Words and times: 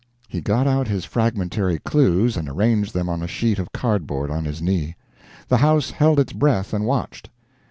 He 0.27 0.41
got 0.41 0.65
out 0.65 0.87
his 0.87 1.05
fragmentary 1.05 1.77
clues 1.77 2.35
and 2.35 2.49
arranged 2.49 2.91
them 2.91 3.07
on 3.07 3.21
a 3.21 3.27
sheet 3.27 3.59
of 3.59 3.71
cardboard 3.71 4.31
on 4.31 4.45
his 4.45 4.59
knee. 4.59 4.95
The 5.47 5.57
house 5.57 5.91
held 5.91 6.19
its 6.19 6.33
breath 6.33 6.73
and 6.73 6.87
watched. 6.87 7.29